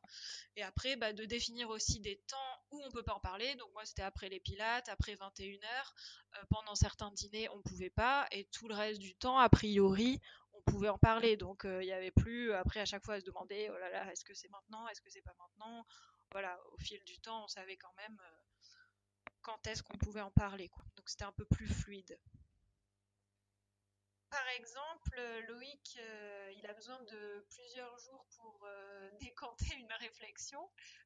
Et 0.56 0.64
après, 0.64 0.96
bah, 0.96 1.14
de 1.14 1.26
définir 1.26 1.70
aussi 1.70 2.00
des 2.00 2.22
temps 2.28 2.62
où 2.72 2.82
on 2.84 2.92
peut 2.92 3.04
pas 3.04 3.14
en 3.14 3.20
parler. 3.20 3.56
Donc 3.56 3.72
moi, 3.74 3.86
c'était 3.86 4.04
après 4.04 4.30
les 4.30 4.40
pilates, 4.40 4.88
après 4.90 5.16
21 5.16 5.48
h 5.48 5.58
euh, 5.58 6.44
pendant 6.50 6.76
certains 6.76 7.12
dîners, 7.12 7.50
on 7.50 7.62
pouvait 7.62 7.90
pas, 7.90 8.28
et 8.32 8.46
tout 8.46 8.68
le 8.68 8.76
reste 8.76 9.00
du 9.00 9.16
temps, 9.16 9.38
a 9.38 9.50
priori, 9.50 10.22
pouvait 10.78 10.90
en 10.90 10.98
parler. 11.00 11.38
Donc 11.38 11.66
euh, 11.66 11.82
il 11.82 11.88
n'y 11.88 11.92
avait 11.92 12.12
plus 12.12 12.54
après 12.54 12.80
à 12.80 12.86
chaque 12.86 13.04
fois 13.04 13.16
à 13.16 13.20
se 13.20 13.26
demander, 13.26 13.70
oh 13.74 13.78
là 13.80 13.90
là, 13.90 14.12
est-ce 14.12 14.24
que 14.24 14.36
c'est 14.36 14.50
maintenant, 14.50 14.88
est-ce 14.88 15.02
que 15.02 15.10
c'est 15.10 15.24
pas 15.24 15.36
maintenant? 15.40 15.86
Voilà, 16.32 16.60
au 16.74 16.78
fil 16.78 17.04
du 17.06 17.20
temps, 17.20 17.46
on 17.46 17.48
savait 17.48 17.78
quand 17.78 17.94
même 17.98 18.18
euh, 18.20 18.44
quand 19.42 19.66
est-ce 19.66 19.82
qu'on 19.82 19.98
pouvait 19.98 20.22
en 20.22 20.32
parler. 20.32 20.70
Donc 20.96 21.10
c'était 21.10 21.24
un 21.24 21.32
peu 21.32 21.46
plus 21.46 21.68
fluide 21.68 22.20
par 24.30 24.48
exemple, 24.50 25.22
Loïc, 25.48 25.98
euh, 26.00 26.54
il 26.58 26.66
a 26.68 26.74
besoin 26.74 27.02
de 27.04 27.46
plusieurs 27.50 27.98
jours 28.00 28.26
pour 28.36 28.60
euh, 28.66 29.10
décanter 29.22 29.76
une 29.76 29.94
réflexion. 29.94 30.60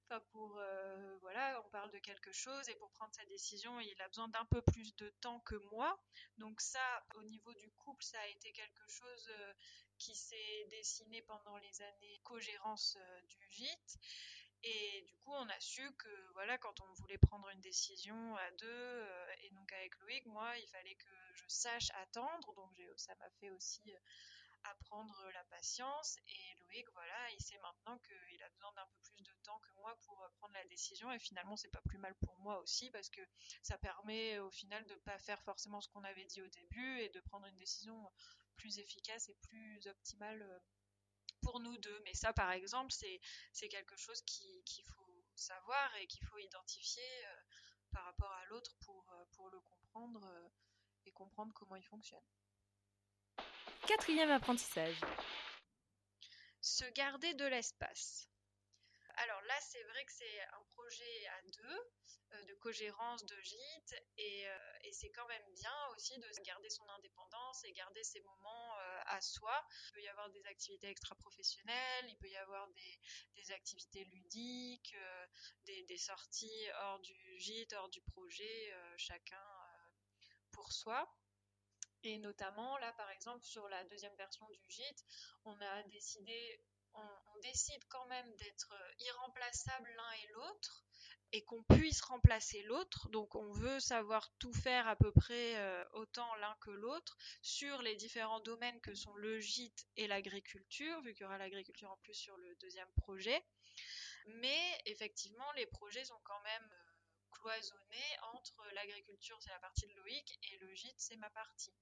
Enfin, 0.06 0.22
pour 0.32 0.58
euh, 0.58 1.18
voilà, 1.22 1.62
on 1.66 1.70
parle 1.70 1.92
de 1.92 2.00
quelque 2.00 2.32
chose 2.32 2.68
et 2.70 2.76
pour 2.76 2.92
prendre 2.92 3.14
sa 3.14 3.26
décision, 3.26 3.80
il 3.80 4.02
a 4.02 4.08
besoin 4.08 4.28
d'un 4.30 4.46
peu 4.46 4.62
plus 4.62 4.96
de 4.98 5.10
temps 5.22 5.40
que 5.42 5.56
moi. 5.72 6.00
Donc 6.38 6.62
ça, 6.62 7.04
au 7.16 7.24
niveau 7.24 7.54
du 7.54 7.72
couple, 7.72 8.04
ça 8.04 8.20
a 8.20 8.28
été 8.28 8.52
quelque 8.52 8.88
chose 8.88 9.32
qui 9.98 10.16
s'est 10.16 10.68
dessiné 10.70 11.22
pendant 11.22 11.58
les 11.58 11.82
années 11.82 12.20
co-gérance 12.24 12.98
du 13.30 13.50
gîte. 13.50 14.00
Et 14.64 15.02
du 15.08 15.16
coup, 15.18 15.32
on 15.32 15.50
a 15.50 15.60
su 15.60 15.92
que 15.98 16.32
voilà, 16.34 16.58
quand 16.60 16.80
on 16.82 16.94
voulait 16.94 17.18
prendre 17.18 17.50
une 17.50 17.62
décision 17.62 18.36
à 18.36 18.52
deux, 18.52 18.68
euh, 18.68 19.34
et 19.42 19.50
donc 19.52 19.72
avec 19.74 19.98
Loïc, 20.00 20.26
moi, 20.28 20.56
il 20.58 20.68
fallait 20.68 20.96
que 20.96 21.10
je 21.34 21.48
sache 21.48 21.90
attendre. 21.96 22.54
Donc 22.54 22.80
ça 22.96 23.16
m'a 23.16 23.30
fait 23.40 23.50
aussi 23.50 23.82
euh, 23.92 23.98
apprendre 24.66 25.32
la 25.34 25.44
patience. 25.46 26.20
Et 26.28 26.56
Loïc, 26.60 26.88
voilà, 26.94 27.32
il 27.32 27.42
sait 27.42 27.58
maintenant 27.58 27.98
qu'il 28.00 28.44
a 28.44 28.50
besoin 28.50 28.72
d'un 28.74 28.86
peu 28.86 29.00
plus 29.00 29.24
de 29.24 29.34
temps 29.44 29.60
que 29.62 29.72
moi 29.82 29.98
pour 30.06 30.22
euh, 30.22 30.30
prendre 30.38 30.54
la 30.54 30.66
décision. 30.66 31.12
Et 31.12 31.18
finalement, 31.18 31.58
c'est 31.58 31.72
pas 31.72 31.82
plus 31.82 31.98
mal 31.98 32.14
pour 32.24 32.38
moi 32.40 32.60
aussi 32.60 32.92
parce 32.92 33.10
que 33.10 33.22
ça 33.64 33.80
permet 33.80 34.38
au 34.38 34.52
final 34.52 34.86
de 34.86 34.96
pas 34.96 35.18
faire 35.18 35.42
forcément 35.42 35.82
ce 35.82 35.90
qu'on 35.90 36.04
avait 36.04 36.26
dit 36.26 36.42
au 36.44 36.48
début 36.50 37.00
et 37.00 37.10
de 37.10 37.20
prendre 37.22 37.48
une 37.48 37.58
décision 37.58 38.12
plus 38.58 38.78
efficace 38.78 39.28
et 39.28 39.36
plus 39.42 39.88
optimale 39.88 40.62
pour 41.42 41.60
nous 41.60 41.78
deux. 41.78 42.00
Mais 42.06 42.14
ça, 42.14 42.34
par 42.34 42.52
exemple, 42.52 42.92
c'est 42.92 43.68
quelque 43.70 43.98
chose 43.98 44.22
qu'il 44.22 44.86
faut 44.86 45.26
savoir 45.36 45.96
et 45.98 46.08
qu'il 46.08 46.24
faut 46.26 46.38
identifier 46.38 47.26
euh, 47.26 47.36
par 47.92 48.06
rapport 48.06 48.32
à 48.32 48.46
l'autre 48.46 48.76
pour, 48.82 49.06
euh, 49.14 49.26
pour 49.34 49.50
le 49.50 49.60
comprendre 49.60 50.24
euh, 50.24 50.50
et 51.06 51.12
comprendre 51.12 51.54
comment 51.54 51.76
il 51.76 51.84
fonctionne. 51.84 52.24
Quatrième 53.88 54.32
apprentissage. 54.32 55.00
Se 56.62 56.86
garder 56.92 57.34
de 57.34 57.46
l'espace. 57.46 58.31
Alors 59.24 59.42
là, 59.44 59.54
c'est 59.62 59.84
vrai 59.84 60.04
que 60.04 60.12
c'est 60.14 60.42
un 60.42 60.64
projet 60.74 61.28
à 61.28 61.42
deux, 61.44 61.92
euh, 62.32 62.44
de 62.46 62.56
cogérance 62.56 63.24
de 63.24 63.40
gîte, 63.40 63.94
et, 64.18 64.50
euh, 64.50 64.58
c'est 64.92 65.12
quand 65.12 65.28
même 65.28 65.46
bien 65.54 65.88
aussi 65.96 66.18
de 66.18 66.28
garder 66.44 66.72
son 66.72 66.90
indépendance 66.90 67.64
et 67.66 67.72
garder 67.72 68.04
ses 68.04 68.20
moments 68.22 68.80
euh, 68.80 69.02
à 69.06 69.22
soi. 69.22 69.64
Il 69.90 69.94
peut 69.94 70.02
y 70.02 70.08
avoir 70.08 70.28
des 70.32 70.44
activités 70.48 70.88
extra-professionnelles, 70.90 72.06
il 72.08 72.18
peut 72.18 72.30
y 72.30 72.38
avoir 72.38 72.68
des, 72.70 73.52
activités 73.52 74.06
ludiques, 74.06 74.96
des, 75.66 75.84
des, 75.84 75.98
sorties 75.98 76.68
hors 76.80 77.00
du 77.00 77.38
gîte, 77.38 77.74
hors 77.74 77.90
du 77.90 78.02
projet, 78.02 78.74
chacun 78.98 79.46
pour 80.52 80.72
soi. 80.72 81.08
Et 82.04 82.18
notamment, 82.18 82.78
là, 82.78 82.92
par 82.94 83.12
exemple, 83.12 83.44
sur 83.44 83.68
la 83.70 83.84
deuxième 83.84 84.16
version 84.16 84.48
du 84.50 84.70
gîte, 84.70 85.06
on 85.46 85.60
a 85.60 85.84
décidé 85.84 86.60
on, 86.94 87.40
décide 87.42 87.84
quand 87.90 88.06
même 88.06 88.36
d'être 88.36 88.72
euh, 88.72 88.92
irremplaçable 89.00 89.90
l'un 89.98 90.12
et 90.12 90.28
l'autre 90.34 90.84
et 91.32 91.44
qu'on 91.44 91.64
puisse 91.64 92.02
remplacer 92.02 92.62
l'autre. 92.64 93.10
Donc 93.10 93.34
on 93.36 93.52
veut 93.54 93.80
savoir 93.80 94.32
tout 94.38 94.54
faire 94.54 94.88
à 94.88 94.96
peu 94.96 95.12
près 95.12 95.58
euh, 95.58 95.84
autant 95.94 96.36
l'un 96.36 96.56
que 96.62 96.70
l'autre 96.70 97.18
sur 97.42 97.82
les 97.82 97.96
différents 97.96 98.42
domaines 98.42 98.80
que 98.82 98.94
sont 98.94 99.16
le 99.16 99.40
gîte 99.40 99.88
et 99.96 100.08
l'agriculture, 100.08 101.02
vu 101.02 101.14
qu'il 101.14 101.24
y 101.24 101.26
aura 101.26 101.38
l'agriculture 101.38 101.90
en 101.90 101.98
plus 101.98 102.14
sur 102.14 102.38
le 102.38 102.56
deuxième 102.58 102.92
projet. 102.98 103.44
Mais 104.28 104.82
effectivement, 104.86 105.52
les 105.54 105.66
projets 105.66 106.06
sont 106.06 106.20
quand 106.24 106.42
même 106.42 106.70
euh, 106.72 106.92
cloisonnés 107.32 108.18
entre 108.34 108.64
l'agriculture, 108.74 109.38
c'est 109.42 109.50
la 109.50 109.60
partie 109.60 109.88
de 109.88 109.94
Loïc, 109.96 110.40
et 110.52 110.58
le 110.58 110.74
gîte, 110.76 111.00
c'est 111.00 111.18
ma 111.18 111.30
partie. 111.32 111.74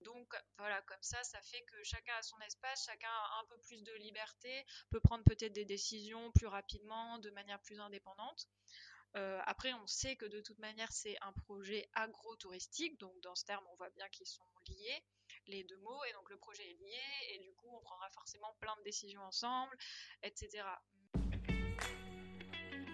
Donc 0.00 0.34
voilà, 0.56 0.80
comme 0.82 1.02
ça, 1.02 1.22
ça 1.24 1.40
fait 1.42 1.62
que 1.62 1.82
chacun 1.84 2.14
a 2.18 2.22
son 2.22 2.40
espace, 2.40 2.84
chacun 2.86 3.08
a 3.08 3.40
un 3.42 3.44
peu 3.46 3.58
plus 3.58 3.82
de 3.82 3.92
liberté, 3.94 4.64
peut 4.90 5.00
prendre 5.00 5.24
peut-être 5.24 5.52
des 5.52 5.64
décisions 5.64 6.32
plus 6.32 6.46
rapidement, 6.46 7.18
de 7.18 7.30
manière 7.30 7.60
plus 7.60 7.80
indépendante. 7.80 8.48
Euh, 9.16 9.40
après, 9.44 9.72
on 9.74 9.86
sait 9.86 10.16
que 10.16 10.26
de 10.26 10.40
toute 10.40 10.58
manière, 10.58 10.90
c'est 10.92 11.16
un 11.22 11.32
projet 11.32 11.88
agro-touristique, 11.94 12.98
donc 13.00 13.12
dans 13.22 13.34
ce 13.34 13.44
terme, 13.44 13.64
on 13.72 13.76
voit 13.76 13.90
bien 13.90 14.08
qu'ils 14.10 14.26
sont 14.26 14.44
liés, 14.68 15.04
les 15.46 15.64
deux 15.64 15.78
mots, 15.78 16.04
et 16.04 16.12
donc 16.12 16.30
le 16.30 16.36
projet 16.36 16.62
est 16.70 16.74
lié, 16.74 17.34
et 17.34 17.38
du 17.40 17.52
coup, 17.54 17.68
on 17.76 17.80
prendra 17.80 18.08
forcément 18.10 18.54
plein 18.60 18.76
de 18.76 18.82
décisions 18.82 19.22
ensemble, 19.22 19.76
etc. 20.22 20.64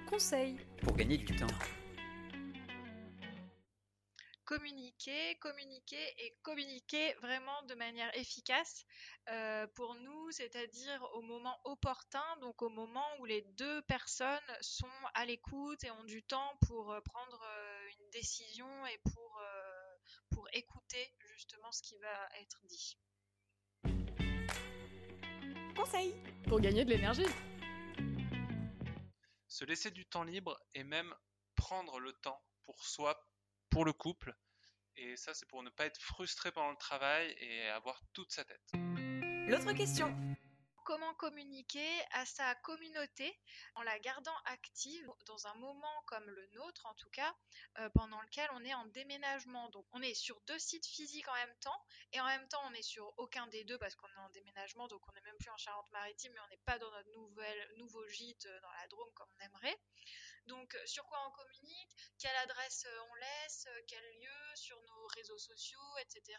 Conseil 0.09 0.57
pour 0.83 0.97
gagner 0.97 1.19
du 1.19 1.37
temps. 1.37 1.86
Communiquer, 4.47 5.35
communiquer 5.41 6.25
et 6.25 6.37
communiquer 6.43 7.13
vraiment 7.15 7.63
de 7.65 7.75
manière 7.75 8.17
efficace 8.17 8.85
euh, 9.29 9.67
pour 9.75 9.97
nous, 9.97 10.31
c'est-à-dire 10.31 11.03
au 11.15 11.23
moment 11.23 11.59
opportun, 11.65 12.25
donc 12.41 12.63
au 12.63 12.71
moment 12.71 13.05
où 13.19 13.27
les 13.27 13.43
deux 13.59 13.83
personnes 13.83 14.57
sont 14.61 14.87
à 15.15 15.27
l'écoute 15.27 15.83
et 15.85 15.91
ont 15.91 16.05
du 16.05 16.23
temps 16.23 16.57
pour 16.67 16.93
euh, 16.93 17.01
prendre 17.01 17.43
euh, 17.43 17.89
une 17.99 18.11
décision 18.11 18.69
et 18.87 18.99
pour, 19.13 19.43
pour 20.31 20.49
écouter 20.53 21.13
justement 21.33 21.71
ce 21.73 21.83
qui 21.83 21.99
va 21.99 22.29
être 22.41 22.61
dit. 22.67 22.97
Conseil 25.75 26.15
pour 26.49 26.61
gagner 26.61 26.85
de 26.85 26.91
l'énergie. 26.91 27.27
Se 29.49 29.65
laisser 29.65 29.91
du 29.91 30.07
temps 30.07 30.23
libre 30.23 30.57
et 30.75 30.85
même 30.85 31.13
prendre 31.57 31.99
le 31.99 32.13
temps 32.13 32.41
pour 32.65 32.85
soi, 32.85 33.19
pour 33.77 33.85
le 33.85 33.93
couple. 33.93 34.35
Et 34.97 35.19
ça, 35.19 35.35
c'est 35.35 35.47
pour 35.51 35.63
ne 35.63 35.69
pas 35.69 35.85
être 35.85 36.01
frustré 36.01 36.51
pendant 36.51 36.71
le 36.71 36.79
travail 36.79 37.37
et 37.41 37.69
avoir 37.69 38.01
toute 38.15 38.33
sa 38.33 38.43
tête. 38.43 38.73
L'autre 38.73 39.71
question 39.75 40.17
comment 40.87 41.15
communiquer 41.15 42.01
à 42.13 42.25
sa 42.25 42.55
communauté 42.55 43.37
en 43.75 43.83
la 43.83 43.99
gardant 43.99 44.37
active 44.45 45.13
dans 45.27 45.49
un 45.49 45.55
moment 45.57 46.03
comme 46.07 46.31
le 46.31 46.47
nôtre 46.55 46.87
en 46.87 46.95
tout 46.95 47.11
cas, 47.11 47.35
euh, 47.81 47.91
pendant 47.91 48.21
lequel 48.23 48.49
on 48.53 48.65
est 48.65 48.73
en 48.73 48.87
déménagement. 48.87 49.69
Donc 49.71 49.85
on 49.91 50.01
est 50.01 50.15
sur 50.15 50.41
deux 50.43 50.59
sites 50.61 50.87
physiques 50.87 51.27
en 51.27 51.35
même 51.35 51.57
temps 51.59 51.85
et 52.13 52.21
en 52.21 52.27
même 52.27 52.47
temps 52.49 52.63
on 52.71 52.73
est 52.73 52.83
sur 52.83 53.13
aucun 53.19 53.49
des 53.49 53.65
deux 53.65 53.79
parce 53.79 53.97
qu'on 53.97 54.07
est 54.07 54.25
en 54.25 54.31
déménagement, 54.31 54.87
donc 54.87 55.03
on 55.09 55.13
n'est 55.13 55.23
même 55.23 55.37
plus 55.39 55.51
en 55.51 55.57
Charente-Maritime 55.57 56.33
mais 56.33 56.41
on 56.41 56.49
n'est 56.51 56.63
pas 56.65 56.79
dans 56.79 56.91
notre 56.93 57.11
nouveau 57.79 58.07
gîte 58.07 58.47
euh, 58.47 58.61
dans 58.61 58.71
la 58.71 58.87
Drôme 58.87 59.13
comme 59.15 59.29
on 59.37 59.45
aimerait. 59.45 59.77
Donc 60.47 60.73
euh, 60.77 60.87
sur 60.87 61.05
quoi 61.07 61.19
on 61.27 61.33
communique, 61.33 61.97
quelle 62.17 62.37
adresse 62.45 62.87
on 63.11 63.15
laisse, 63.17 63.67
quel 63.89 64.05
lieu 64.21 64.55
sur 64.55 64.81
nos 64.83 65.07
réseaux 65.09 65.39
sociaux, 65.39 65.99
etc. 66.01 66.39